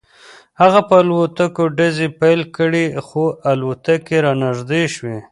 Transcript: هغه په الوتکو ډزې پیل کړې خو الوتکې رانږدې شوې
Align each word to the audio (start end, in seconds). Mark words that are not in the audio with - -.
هغه 0.61 0.79
په 0.87 0.95
الوتکو 1.01 1.63
ډزې 1.77 2.07
پیل 2.19 2.41
کړې 2.57 2.85
خو 3.07 3.23
الوتکې 3.51 4.17
رانږدې 4.25 4.83
شوې 4.95 5.17